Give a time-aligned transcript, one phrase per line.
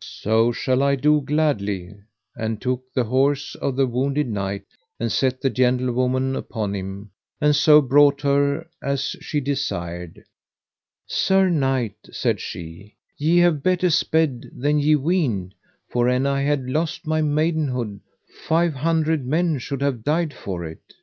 [0.00, 1.94] So shall I do gladly:
[2.34, 4.64] and took the horse of the wounded knight,
[4.98, 7.10] and set the gentlewoman upon him,
[7.42, 10.24] and so brought her as she desired.
[11.06, 15.52] Sir knight, said she, ye have better sped than ye weened,
[15.90, 18.00] for an I had lost my maidenhead,
[18.46, 20.94] five hundred men should have died for it.